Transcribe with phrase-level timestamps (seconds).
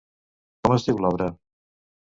[0.63, 1.31] Com es diu l'obra?